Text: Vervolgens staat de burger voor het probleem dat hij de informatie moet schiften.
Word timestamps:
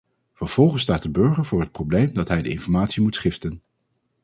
Vervolgens 0.33 0.81
staat 0.81 1.01
de 1.03 1.09
burger 1.09 1.45
voor 1.45 1.59
het 1.59 1.71
probleem 1.71 2.13
dat 2.13 2.27
hij 2.27 2.41
de 2.41 2.49
informatie 2.49 3.01
moet 3.01 3.15
schiften. 3.15 3.61